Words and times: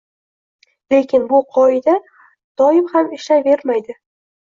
Lekin 0.93 1.27
bu 1.35 1.43
qoida 1.59 1.97
doim 2.65 2.91
ham 2.97 3.17
ishlayvermaydi. 3.21 4.01